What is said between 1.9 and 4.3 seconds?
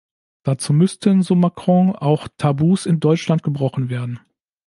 auch Tabus in Deutschland gebrochen werden.